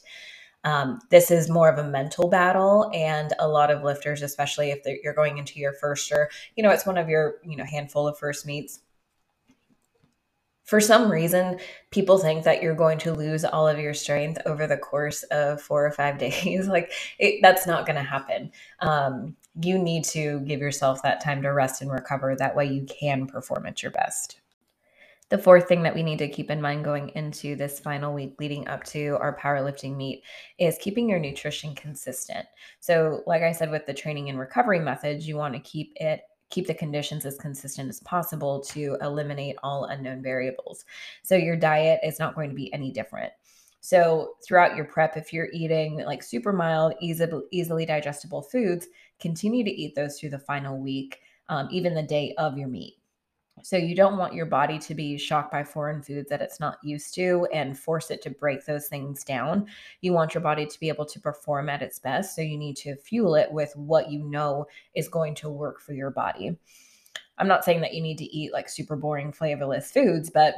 Um, 0.64 1.00
this 1.10 1.30
is 1.30 1.50
more 1.50 1.70
of 1.70 1.78
a 1.78 1.90
mental 1.90 2.30
battle, 2.30 2.90
and 2.94 3.32
a 3.40 3.48
lot 3.48 3.70
of 3.70 3.84
lifters, 3.84 4.22
especially 4.22 4.72
if 4.72 4.80
you're 5.04 5.14
going 5.14 5.38
into 5.38 5.60
your 5.60 5.74
first 5.74 6.12
or 6.12 6.30
you 6.56 6.64
know 6.64 6.72
it's 6.72 6.86
one 6.86 6.98
of 6.98 7.10
your 7.10 7.36
you 7.44 7.56
know 7.56 7.64
handful 7.64 8.08
of 8.08 8.18
first 8.18 8.46
meets, 8.46 8.80
for 10.68 10.82
some 10.82 11.10
reason, 11.10 11.60
people 11.92 12.18
think 12.18 12.44
that 12.44 12.62
you're 12.62 12.76
going 12.76 12.98
to 13.00 13.14
lose 13.14 13.46
all 13.46 13.70
of 13.70 13.80
your 13.80 13.94
strength 13.94 14.38
over 14.46 14.68
the 14.68 14.76
course 14.76 15.24
of 15.24 15.62
four 15.62 15.86
or 15.86 15.92
five 15.92 16.18
days. 16.20 16.68
like, 16.68 16.92
it, 17.18 17.40
that's 17.42 17.66
not 17.66 17.86
going 17.86 17.96
to 17.96 18.04
happen. 18.04 18.52
Um, 18.82 19.38
you 19.62 19.78
need 19.78 20.04
to 20.06 20.40
give 20.42 20.60
yourself 20.60 21.02
that 21.04 21.24
time 21.24 21.42
to 21.42 21.50
rest 21.50 21.82
and 21.82 21.92
recover. 21.92 22.36
That 22.36 22.56
way, 22.56 22.66
you 22.66 22.86
can 22.86 23.28
perform 23.28 23.66
at 23.66 23.82
your 23.82 23.92
best. 23.92 24.40
The 25.30 25.38
fourth 25.38 25.68
thing 25.68 25.84
that 25.84 25.94
we 25.94 26.04
need 26.04 26.20
to 26.20 26.30
keep 26.30 26.50
in 26.50 26.62
mind 26.62 26.86
going 26.86 27.10
into 27.10 27.56
this 27.56 27.80
final 27.80 28.14
week 28.14 28.36
leading 28.40 28.66
up 28.70 28.86
to 28.86 29.18
our 29.20 29.38
powerlifting 29.38 29.98
meet 29.98 30.24
is 30.58 30.78
keeping 30.80 31.10
your 31.10 31.20
nutrition 31.20 31.76
consistent. 31.76 32.46
So, 32.80 33.24
like 33.28 33.42
I 33.42 33.52
said, 33.52 33.70
with 33.70 33.86
the 33.86 33.94
training 33.94 34.30
and 34.30 34.40
recovery 34.40 34.80
methods, 34.80 35.28
you 35.28 35.36
want 35.36 35.54
to 35.54 35.60
keep 35.60 35.92
it 35.98 36.22
keep 36.50 36.68
the 36.68 36.74
conditions 36.74 37.26
as 37.26 37.38
consistent 37.38 37.90
as 37.90 38.00
possible 38.02 38.62
to 38.62 38.98
eliminate 39.02 39.58
all 39.64 39.86
unknown 39.86 40.22
variables. 40.22 40.86
So 41.24 41.36
your 41.36 41.58
diet 41.58 42.00
is 42.04 42.20
not 42.20 42.36
going 42.36 42.50
to 42.50 42.56
be 42.56 42.74
any 42.74 42.92
different. 42.92 43.34
So 43.88 44.34
throughout 44.46 44.76
your 44.76 44.84
prep, 44.84 45.16
if 45.16 45.32
you're 45.32 45.48
eating 45.54 46.04
like 46.04 46.22
super 46.22 46.52
mild, 46.52 46.96
easy, 47.00 47.26
easily 47.52 47.86
digestible 47.86 48.42
foods, 48.42 48.88
continue 49.18 49.64
to 49.64 49.72
eat 49.72 49.96
those 49.96 50.20
through 50.20 50.32
the 50.32 50.40
final 50.40 50.78
week, 50.78 51.22
um, 51.48 51.70
even 51.72 51.96
the 51.96 52.04
day 52.04 52.36
of 52.38 52.58
your 52.58 52.68
meet. 52.68 52.96
So 53.64 53.78
you 53.78 53.96
don't 53.96 54.18
want 54.18 54.34
your 54.34 54.46
body 54.46 54.78
to 54.78 54.94
be 54.94 55.18
shocked 55.18 55.54
by 55.54 55.64
foreign 55.64 56.04
foods 56.04 56.30
that 56.30 56.42
it's 56.42 56.60
not 56.60 56.80
used 56.84 57.16
to 57.16 57.48
and 57.54 57.80
force 57.80 58.12
it 58.12 58.22
to 58.24 58.30
break 58.30 58.66
those 58.66 58.90
things 58.90 59.24
down. 59.24 59.68
You 60.02 60.12
want 60.12 60.34
your 60.34 60.42
body 60.44 60.66
to 60.66 60.80
be 60.82 60.90
able 60.90 61.06
to 61.06 61.22
perform 61.22 61.70
at 61.70 61.82
its 61.82 61.98
best. 61.98 62.36
So 62.36 62.42
you 62.42 62.58
need 62.58 62.76
to 62.78 62.98
fuel 62.98 63.36
it 63.36 63.50
with 63.50 63.74
what 63.78 64.12
you 64.12 64.20
know 64.22 64.66
is 64.96 65.08
going 65.08 65.34
to 65.36 65.50
work 65.50 65.80
for 65.80 65.94
your 65.94 66.12
body. 66.12 66.58
I'm 67.38 67.48
not 67.48 67.64
saying 67.64 67.80
that 67.82 67.94
you 67.94 68.02
need 68.02 68.18
to 68.18 68.26
eat 68.26 68.52
like 68.52 68.68
super 68.68 68.98
boring, 68.98 69.32
flavorless 69.32 69.92
foods, 69.92 70.30
but 70.30 70.56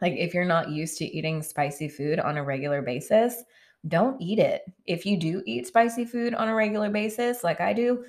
like 0.00 0.14
if 0.14 0.34
you're 0.34 0.44
not 0.44 0.70
used 0.70 0.98
to 0.98 1.04
eating 1.04 1.42
spicy 1.42 1.88
food 1.88 2.20
on 2.20 2.36
a 2.36 2.44
regular 2.44 2.82
basis, 2.82 3.42
don't 3.86 4.20
eat 4.20 4.38
it. 4.38 4.62
If 4.86 5.06
you 5.06 5.18
do 5.18 5.42
eat 5.46 5.66
spicy 5.66 6.04
food 6.04 6.34
on 6.34 6.48
a 6.48 6.54
regular 6.54 6.90
basis, 6.90 7.44
like 7.44 7.60
I 7.60 7.72
do, 7.72 8.04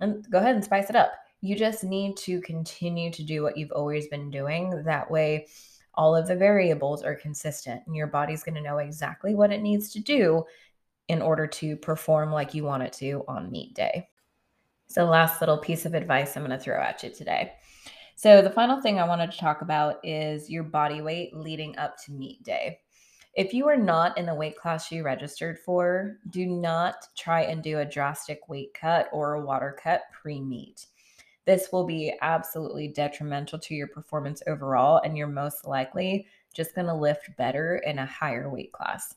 and 0.00 0.28
go 0.30 0.38
ahead 0.38 0.54
and 0.54 0.64
spice 0.64 0.90
it 0.90 0.96
up 0.96 1.12
you 1.44 1.54
just 1.54 1.84
need 1.84 2.16
to 2.16 2.40
continue 2.40 3.12
to 3.12 3.22
do 3.22 3.42
what 3.42 3.58
you've 3.58 3.70
always 3.72 4.08
been 4.08 4.30
doing. 4.30 4.82
That 4.84 5.10
way, 5.10 5.46
all 5.92 6.16
of 6.16 6.26
the 6.26 6.34
variables 6.34 7.02
are 7.02 7.14
consistent 7.14 7.82
and 7.86 7.94
your 7.94 8.06
body's 8.06 8.42
going 8.42 8.54
to 8.54 8.62
know 8.62 8.78
exactly 8.78 9.34
what 9.34 9.52
it 9.52 9.60
needs 9.60 9.92
to 9.92 10.00
do 10.00 10.44
in 11.08 11.20
order 11.20 11.46
to 11.46 11.76
perform 11.76 12.32
like 12.32 12.54
you 12.54 12.64
want 12.64 12.82
it 12.82 12.94
to 12.94 13.24
on 13.28 13.52
meet 13.52 13.74
day. 13.74 14.08
So, 14.86 15.04
last 15.04 15.42
little 15.42 15.58
piece 15.58 15.84
of 15.84 15.92
advice 15.92 16.34
I'm 16.34 16.46
going 16.46 16.58
to 16.58 16.64
throw 16.64 16.80
at 16.80 17.02
you 17.02 17.10
today. 17.10 17.52
So, 18.16 18.40
the 18.40 18.50
final 18.50 18.80
thing 18.80 18.98
I 18.98 19.08
wanted 19.08 19.32
to 19.32 19.38
talk 19.38 19.62
about 19.62 19.98
is 20.04 20.48
your 20.48 20.62
body 20.62 21.02
weight 21.02 21.34
leading 21.34 21.76
up 21.78 21.96
to 22.04 22.12
meet 22.12 22.42
day. 22.42 22.80
If 23.34 23.52
you 23.52 23.68
are 23.68 23.76
not 23.76 24.16
in 24.16 24.26
the 24.26 24.34
weight 24.34 24.56
class 24.56 24.92
you 24.92 25.04
registered 25.04 25.58
for, 25.58 26.18
do 26.30 26.46
not 26.46 26.94
try 27.16 27.42
and 27.42 27.62
do 27.62 27.80
a 27.80 27.84
drastic 27.84 28.48
weight 28.48 28.72
cut 28.72 29.08
or 29.12 29.34
a 29.34 29.44
water 29.44 29.76
cut 29.82 30.02
pre 30.12 30.40
meet. 30.40 30.86
This 31.44 31.70
will 31.72 31.84
be 31.84 32.14
absolutely 32.22 32.88
detrimental 32.88 33.58
to 33.58 33.74
your 33.74 33.88
performance 33.88 34.42
overall, 34.46 35.00
and 35.04 35.16
you're 35.16 35.26
most 35.26 35.66
likely 35.66 36.26
just 36.54 36.76
going 36.76 36.86
to 36.86 36.94
lift 36.94 37.36
better 37.36 37.82
in 37.84 37.98
a 37.98 38.06
higher 38.06 38.48
weight 38.48 38.72
class. 38.72 39.16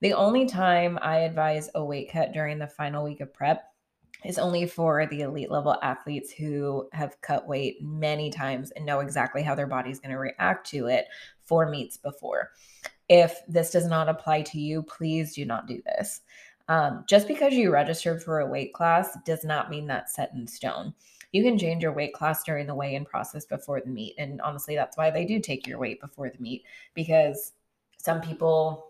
The 0.00 0.12
only 0.12 0.46
time 0.46 0.98
I 1.00 1.18
advise 1.18 1.70
a 1.74 1.84
weight 1.84 2.10
cut 2.12 2.32
during 2.32 2.58
the 2.58 2.66
final 2.66 3.04
week 3.04 3.20
of 3.20 3.32
prep 3.32 3.72
is 4.24 4.38
only 4.38 4.66
for 4.66 5.06
the 5.06 5.20
elite 5.20 5.50
level 5.50 5.76
athletes 5.82 6.32
who 6.32 6.88
have 6.92 7.20
cut 7.20 7.46
weight 7.46 7.82
many 7.82 8.30
times 8.30 8.70
and 8.72 8.84
know 8.84 9.00
exactly 9.00 9.42
how 9.42 9.54
their 9.54 9.66
body 9.66 9.90
is 9.90 10.00
going 10.00 10.10
to 10.10 10.18
react 10.18 10.68
to 10.70 10.86
it 10.86 11.06
for 11.42 11.68
meets 11.68 11.96
before. 11.96 12.50
If 13.08 13.40
this 13.48 13.70
does 13.70 13.86
not 13.86 14.08
apply 14.08 14.42
to 14.42 14.60
you, 14.60 14.82
please 14.82 15.34
do 15.34 15.44
not 15.44 15.66
do 15.66 15.80
this. 15.86 16.20
Um, 16.68 17.04
just 17.08 17.26
because 17.26 17.54
you 17.54 17.72
registered 17.72 18.22
for 18.22 18.40
a 18.40 18.46
weight 18.46 18.74
class 18.74 19.16
does 19.24 19.44
not 19.44 19.70
mean 19.70 19.86
that's 19.86 20.14
set 20.14 20.32
in 20.34 20.46
stone. 20.46 20.92
You 21.32 21.42
can 21.42 21.58
change 21.58 21.82
your 21.82 21.92
weight 21.92 22.12
class 22.12 22.42
during 22.42 22.66
the 22.66 22.74
weigh 22.74 22.94
in 22.94 23.04
process 23.04 23.46
before 23.46 23.80
the 23.80 23.90
meet. 23.90 24.14
And 24.18 24.40
honestly, 24.40 24.74
that's 24.74 24.96
why 24.96 25.10
they 25.10 25.24
do 25.24 25.40
take 25.40 25.66
your 25.66 25.78
weight 25.78 26.00
before 26.00 26.30
the 26.30 26.42
meet 26.42 26.64
because 26.94 27.52
some 27.98 28.20
people 28.20 28.88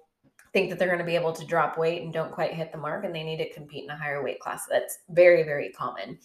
think 0.53 0.71
that 0.71 0.79
they're 0.79 0.89
going 0.89 0.99
to 0.99 1.05
be 1.05 1.15
able 1.15 1.33
to 1.33 1.47
drop 1.47 1.79
weight 1.79 2.03
and 2.03 2.13
don't 2.13 2.33
quite 2.33 2.55
hit 2.55 2.73
the 2.73 2.79
mark 2.79 3.05
and 3.05 3.15
they 3.15 3.23
need 3.23 3.39
to 3.39 3.53
compete 3.53 3.85
in 3.85 3.91
a 3.91 3.97
higher 3.97 4.23
weight 4.23 4.41
class. 4.41 4.67
That's 4.69 4.99
very 5.11 5.43
very 5.43 5.71
common. 5.71 6.19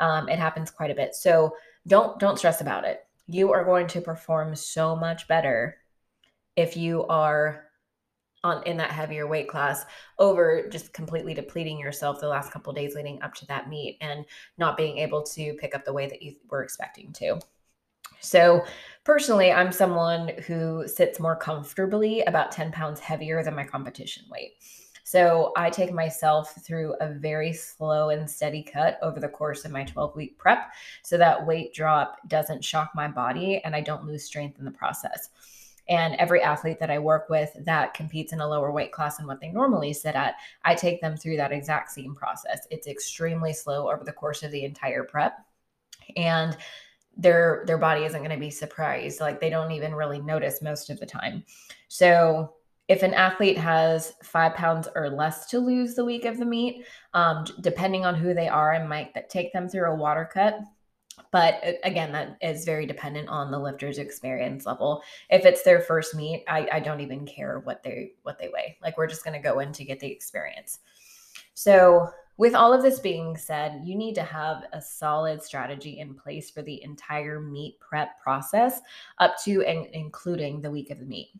Um, 0.00 0.28
it 0.28 0.38
happens 0.38 0.70
quite 0.70 0.90
a 0.90 0.94
bit. 0.94 1.14
So 1.14 1.54
don't 1.86 2.18
don't 2.18 2.38
stress 2.38 2.60
about 2.60 2.84
it. 2.84 3.06
You 3.26 3.52
are 3.52 3.64
going 3.64 3.86
to 3.88 4.00
perform 4.00 4.56
so 4.56 4.96
much 4.96 5.28
better 5.28 5.76
if 6.56 6.76
you 6.76 7.06
are 7.06 7.64
on 8.44 8.62
in 8.64 8.76
that 8.76 8.90
heavier 8.90 9.26
weight 9.26 9.48
class 9.48 9.84
over 10.18 10.68
just 10.70 10.92
completely 10.92 11.34
depleting 11.34 11.78
yourself 11.78 12.20
the 12.20 12.28
last 12.28 12.52
couple 12.52 12.72
days 12.72 12.94
leading 12.94 13.20
up 13.22 13.34
to 13.34 13.46
that 13.46 13.68
meet 13.68 13.98
and 14.00 14.24
not 14.58 14.76
being 14.76 14.98
able 14.98 15.22
to 15.22 15.54
pick 15.54 15.74
up 15.74 15.84
the 15.84 15.92
way 15.92 16.06
that 16.06 16.22
you 16.22 16.34
were 16.48 16.62
expecting 16.62 17.12
to 17.12 17.38
so, 18.20 18.64
personally, 19.04 19.52
I'm 19.52 19.72
someone 19.72 20.28
who 20.46 20.86
sits 20.86 21.20
more 21.20 21.36
comfortably 21.36 22.22
about 22.22 22.52
10 22.52 22.72
pounds 22.72 23.00
heavier 23.00 23.42
than 23.42 23.54
my 23.54 23.64
competition 23.64 24.24
weight. 24.30 24.54
So, 25.04 25.52
I 25.56 25.70
take 25.70 25.92
myself 25.92 26.54
through 26.64 26.94
a 27.00 27.12
very 27.12 27.52
slow 27.52 28.10
and 28.10 28.28
steady 28.28 28.62
cut 28.62 28.98
over 29.02 29.20
the 29.20 29.28
course 29.28 29.64
of 29.64 29.72
my 29.72 29.84
12 29.84 30.14
week 30.16 30.38
prep 30.38 30.72
so 31.02 31.16
that 31.18 31.46
weight 31.46 31.72
drop 31.72 32.18
doesn't 32.28 32.64
shock 32.64 32.90
my 32.94 33.08
body 33.08 33.60
and 33.64 33.74
I 33.74 33.80
don't 33.80 34.06
lose 34.06 34.24
strength 34.24 34.58
in 34.58 34.64
the 34.64 34.70
process. 34.70 35.30
And 35.88 36.14
every 36.16 36.42
athlete 36.42 36.78
that 36.80 36.90
I 36.90 36.98
work 36.98 37.30
with 37.30 37.50
that 37.64 37.94
competes 37.94 38.34
in 38.34 38.40
a 38.40 38.48
lower 38.48 38.70
weight 38.70 38.92
class 38.92 39.16
than 39.16 39.26
what 39.26 39.40
they 39.40 39.48
normally 39.48 39.94
sit 39.94 40.14
at, 40.14 40.34
I 40.64 40.74
take 40.74 41.00
them 41.00 41.16
through 41.16 41.38
that 41.38 41.52
exact 41.52 41.90
same 41.90 42.14
process. 42.14 42.66
It's 42.70 42.86
extremely 42.86 43.54
slow 43.54 43.90
over 43.90 44.04
the 44.04 44.12
course 44.12 44.42
of 44.42 44.50
the 44.50 44.64
entire 44.64 45.04
prep. 45.04 45.38
And 46.16 46.56
their 47.18 47.64
their 47.66 47.78
body 47.78 48.04
isn't 48.04 48.20
going 48.20 48.30
to 48.30 48.38
be 48.38 48.50
surprised 48.50 49.20
like 49.20 49.40
they 49.40 49.50
don't 49.50 49.72
even 49.72 49.94
really 49.94 50.20
notice 50.20 50.62
most 50.62 50.88
of 50.88 51.00
the 51.00 51.06
time. 51.06 51.44
So 51.88 52.54
if 52.86 53.02
an 53.02 53.12
athlete 53.12 53.58
has 53.58 54.14
five 54.22 54.54
pounds 54.54 54.88
or 54.94 55.10
less 55.10 55.46
to 55.46 55.58
lose 55.58 55.94
the 55.94 56.04
week 56.04 56.24
of 56.24 56.38
the 56.38 56.46
meet 56.46 56.86
um, 57.12 57.44
depending 57.60 58.06
on 58.06 58.14
who 58.14 58.32
they 58.32 58.48
are 58.48 58.74
i 58.74 58.82
might 58.82 59.28
take 59.28 59.52
them 59.52 59.68
through 59.68 59.90
a 59.90 59.94
water 59.94 60.28
cut. 60.32 60.60
But 61.32 61.62
again 61.84 62.12
that 62.12 62.38
is 62.40 62.64
very 62.64 62.86
dependent 62.86 63.28
on 63.28 63.50
the 63.50 63.58
lifter's 63.58 63.98
experience 63.98 64.64
level. 64.64 65.02
If 65.28 65.44
it's 65.44 65.64
their 65.64 65.80
first 65.80 66.14
meet 66.14 66.44
i, 66.48 66.68
I 66.72 66.80
don't 66.80 67.00
even 67.00 67.26
care 67.26 67.58
what 67.60 67.82
they 67.82 68.12
what 68.22 68.38
they 68.38 68.48
weigh. 68.48 68.78
Like 68.80 68.96
we're 68.96 69.08
just 69.08 69.24
going 69.24 69.34
to 69.34 69.48
go 69.48 69.58
in 69.58 69.72
to 69.72 69.84
get 69.84 69.98
the 69.98 70.10
experience. 70.10 70.78
So 71.54 72.10
with 72.38 72.54
all 72.54 72.72
of 72.72 72.82
this 72.82 73.00
being 73.00 73.36
said, 73.36 73.82
you 73.84 73.96
need 73.96 74.14
to 74.14 74.22
have 74.22 74.62
a 74.72 74.80
solid 74.80 75.42
strategy 75.42 75.98
in 75.98 76.14
place 76.14 76.50
for 76.50 76.62
the 76.62 76.82
entire 76.84 77.40
meet 77.40 77.78
prep 77.80 78.18
process 78.20 78.80
up 79.18 79.34
to 79.44 79.62
and 79.64 79.86
including 79.92 80.62
the 80.62 80.70
week 80.70 80.90
of 80.90 81.00
the 81.00 81.04
meet. 81.04 81.30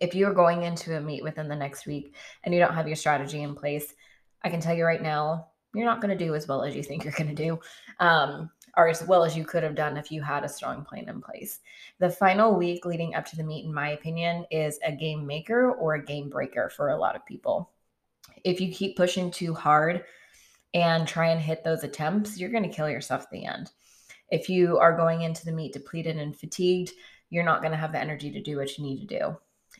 If 0.00 0.14
you're 0.14 0.32
going 0.32 0.62
into 0.62 0.96
a 0.96 1.00
meet 1.00 1.24
within 1.24 1.48
the 1.48 1.56
next 1.56 1.84
week 1.84 2.14
and 2.44 2.54
you 2.54 2.60
don't 2.60 2.74
have 2.74 2.86
your 2.86 2.96
strategy 2.96 3.42
in 3.42 3.56
place, 3.56 3.92
I 4.42 4.50
can 4.50 4.60
tell 4.60 4.74
you 4.74 4.84
right 4.84 5.02
now, 5.02 5.48
you're 5.74 5.84
not 5.84 6.00
going 6.00 6.16
to 6.16 6.24
do 6.24 6.36
as 6.36 6.46
well 6.46 6.62
as 6.62 6.76
you 6.76 6.82
think 6.84 7.02
you're 7.02 7.12
going 7.12 7.34
to 7.34 7.42
do, 7.44 7.58
um, 7.98 8.50
or 8.76 8.86
as 8.86 9.02
well 9.02 9.24
as 9.24 9.36
you 9.36 9.44
could 9.44 9.64
have 9.64 9.74
done 9.74 9.96
if 9.96 10.12
you 10.12 10.22
had 10.22 10.44
a 10.44 10.48
strong 10.48 10.84
plan 10.84 11.08
in 11.08 11.20
place. 11.20 11.58
The 11.98 12.08
final 12.08 12.54
week 12.54 12.84
leading 12.86 13.16
up 13.16 13.26
to 13.26 13.36
the 13.36 13.42
meet, 13.42 13.64
in 13.64 13.74
my 13.74 13.90
opinion, 13.90 14.46
is 14.52 14.78
a 14.84 14.92
game 14.92 15.26
maker 15.26 15.72
or 15.72 15.94
a 15.94 16.04
game 16.04 16.28
breaker 16.28 16.70
for 16.70 16.90
a 16.90 16.96
lot 16.96 17.16
of 17.16 17.26
people. 17.26 17.70
If 18.44 18.60
you 18.60 18.72
keep 18.72 18.96
pushing 18.96 19.30
too 19.30 19.54
hard, 19.54 20.04
and 20.74 21.06
try 21.06 21.28
and 21.28 21.40
hit 21.40 21.64
those 21.64 21.84
attempts, 21.84 22.38
you're 22.38 22.50
going 22.50 22.68
to 22.68 22.74
kill 22.74 22.88
yourself 22.88 23.22
at 23.22 23.30
the 23.30 23.46
end. 23.46 23.70
If 24.30 24.48
you 24.48 24.78
are 24.78 24.96
going 24.96 25.22
into 25.22 25.44
the 25.44 25.52
meet 25.52 25.72
depleted 25.72 26.16
and 26.16 26.36
fatigued, 26.36 26.92
you're 27.30 27.44
not 27.44 27.60
going 27.60 27.72
to 27.72 27.78
have 27.78 27.92
the 27.92 28.00
energy 28.00 28.30
to 28.32 28.42
do 28.42 28.56
what 28.56 28.76
you 28.78 28.84
need 28.84 29.00
to 29.00 29.18
do. 29.18 29.36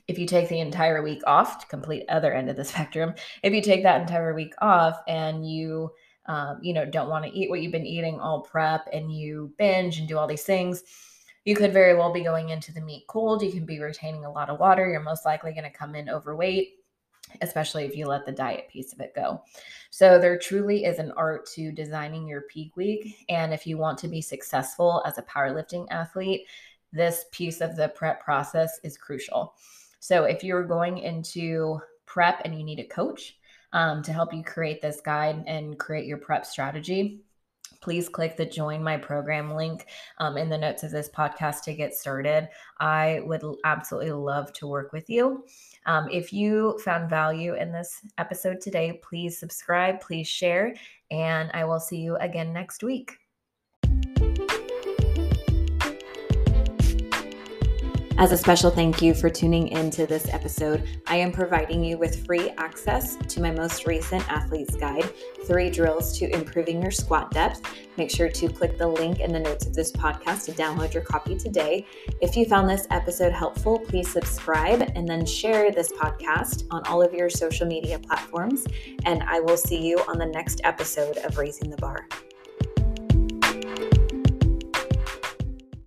If 0.08 0.18
you 0.18 0.26
take 0.26 0.48
the 0.48 0.60
entire 0.60 1.02
week 1.02 1.22
off, 1.26 1.60
to 1.60 1.66
complete 1.66 2.04
other 2.08 2.32
end 2.32 2.50
of 2.50 2.56
the 2.56 2.64
spectrum, 2.66 3.14
if 3.42 3.52
you 3.52 3.62
take 3.62 3.82
that 3.84 4.00
entire 4.00 4.34
week 4.34 4.54
off 4.60 5.00
and 5.06 5.48
you 5.48 5.90
um, 6.26 6.58
you 6.62 6.72
know 6.72 6.84
don't 6.84 7.08
want 7.08 7.24
to 7.24 7.36
eat 7.36 7.50
what 7.50 7.60
you've 7.60 7.72
been 7.72 7.86
eating 7.86 8.20
all 8.20 8.42
prep 8.42 8.86
and 8.92 9.12
you 9.12 9.52
binge 9.58 9.98
and 9.98 10.06
do 10.06 10.18
all 10.18 10.26
these 10.26 10.44
things 10.44 10.82
you 11.44 11.56
could 11.56 11.72
very 11.72 11.96
well 11.96 12.12
be 12.12 12.22
going 12.22 12.50
into 12.50 12.72
the 12.72 12.80
meet 12.80 13.06
cold 13.08 13.42
you 13.42 13.50
can 13.50 13.64
be 13.64 13.80
retaining 13.80 14.24
a 14.24 14.30
lot 14.30 14.50
of 14.50 14.60
water 14.60 14.88
you're 14.88 15.00
most 15.00 15.24
likely 15.24 15.52
going 15.52 15.64
to 15.64 15.70
come 15.70 15.94
in 15.94 16.08
overweight 16.10 16.74
especially 17.40 17.84
if 17.84 17.96
you 17.96 18.06
let 18.06 18.26
the 18.26 18.32
diet 18.32 18.68
piece 18.68 18.92
of 18.92 19.00
it 19.00 19.14
go. 19.14 19.42
So, 19.90 20.18
there 20.18 20.38
truly 20.38 20.84
is 20.84 20.98
an 20.98 21.12
art 21.16 21.46
to 21.54 21.72
designing 21.72 22.26
your 22.26 22.42
peak 22.42 22.76
week. 22.76 23.24
And 23.28 23.52
if 23.52 23.66
you 23.66 23.78
want 23.78 23.98
to 23.98 24.08
be 24.08 24.20
successful 24.20 25.02
as 25.06 25.18
a 25.18 25.22
powerlifting 25.22 25.86
athlete, 25.90 26.46
this 26.92 27.24
piece 27.32 27.60
of 27.60 27.76
the 27.76 27.88
prep 27.88 28.22
process 28.22 28.80
is 28.82 28.96
crucial. 28.96 29.54
So, 30.00 30.24
if 30.24 30.42
you're 30.42 30.64
going 30.64 30.98
into 30.98 31.80
prep 32.06 32.42
and 32.44 32.56
you 32.56 32.64
need 32.64 32.80
a 32.80 32.84
coach 32.84 33.36
um, 33.72 34.02
to 34.02 34.12
help 34.12 34.34
you 34.34 34.42
create 34.42 34.82
this 34.82 35.00
guide 35.00 35.44
and 35.46 35.78
create 35.78 36.06
your 36.06 36.18
prep 36.18 36.44
strategy, 36.44 37.22
please 37.80 38.08
click 38.08 38.36
the 38.36 38.44
join 38.44 38.82
my 38.82 38.96
program 38.96 39.54
link 39.54 39.86
um, 40.18 40.36
in 40.36 40.48
the 40.48 40.58
notes 40.58 40.82
of 40.82 40.90
this 40.90 41.08
podcast 41.08 41.62
to 41.62 41.74
get 41.74 41.94
started. 41.94 42.48
I 42.78 43.20
would 43.24 43.42
absolutely 43.64 44.12
love 44.12 44.52
to 44.54 44.66
work 44.66 44.92
with 44.92 45.08
you. 45.08 45.44
Um, 45.86 46.08
if 46.10 46.32
you 46.32 46.78
found 46.84 47.08
value 47.08 47.54
in 47.54 47.72
this 47.72 48.00
episode 48.18 48.60
today, 48.60 49.00
please 49.02 49.38
subscribe, 49.38 50.00
please 50.00 50.28
share, 50.28 50.74
and 51.10 51.50
I 51.54 51.64
will 51.64 51.80
see 51.80 51.98
you 51.98 52.16
again 52.16 52.52
next 52.52 52.82
week. 52.82 53.16
As 58.20 58.32
a 58.32 58.36
special 58.36 58.70
thank 58.70 59.00
you 59.00 59.14
for 59.14 59.30
tuning 59.30 59.68
into 59.68 60.04
this 60.06 60.28
episode, 60.28 60.86
I 61.06 61.16
am 61.16 61.32
providing 61.32 61.82
you 61.82 61.96
with 61.96 62.26
free 62.26 62.50
access 62.58 63.16
to 63.16 63.40
my 63.40 63.50
most 63.50 63.86
recent 63.86 64.30
Athlete's 64.30 64.76
Guide 64.76 65.10
Three 65.46 65.70
Drills 65.70 66.18
to 66.18 66.30
Improving 66.30 66.82
Your 66.82 66.90
Squat 66.90 67.30
Depth. 67.30 67.62
Make 67.96 68.10
sure 68.10 68.28
to 68.28 68.48
click 68.50 68.76
the 68.76 68.86
link 68.86 69.20
in 69.20 69.32
the 69.32 69.40
notes 69.40 69.64
of 69.64 69.72
this 69.72 69.90
podcast 69.90 70.44
to 70.44 70.52
download 70.52 70.92
your 70.92 71.02
copy 71.02 71.34
today. 71.34 71.86
If 72.20 72.36
you 72.36 72.44
found 72.44 72.68
this 72.68 72.86
episode 72.90 73.32
helpful, 73.32 73.78
please 73.78 74.10
subscribe 74.10 74.82
and 74.94 75.08
then 75.08 75.24
share 75.24 75.72
this 75.72 75.90
podcast 75.90 76.66
on 76.70 76.86
all 76.88 77.00
of 77.00 77.14
your 77.14 77.30
social 77.30 77.66
media 77.66 77.98
platforms. 77.98 78.66
And 79.06 79.22
I 79.22 79.40
will 79.40 79.56
see 79.56 79.80
you 79.80 79.98
on 80.08 80.18
the 80.18 80.26
next 80.26 80.60
episode 80.62 81.16
of 81.24 81.38
Raising 81.38 81.70
the 81.70 81.78
Bar. 81.78 82.06